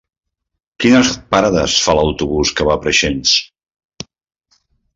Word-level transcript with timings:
Quines 0.83 1.11
parades 1.35 1.75
fa 1.89 1.95
l'autobús 1.99 2.55
que 2.61 2.67
va 2.69 2.73
a 2.79 2.81
Preixens? 2.87 3.37